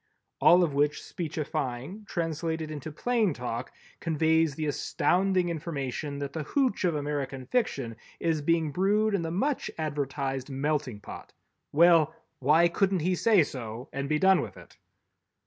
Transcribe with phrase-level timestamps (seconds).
[0.39, 6.85] All of which speechifying translated into plain talk conveys the astounding information that the hooch
[6.85, 11.33] of American Fiction is being brewed in the much advertised Melting Pot!
[11.71, 14.75] Well, why couldn't he say so and be done with it?